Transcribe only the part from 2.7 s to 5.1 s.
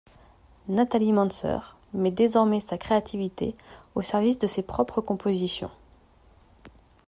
créativité au service de ses propres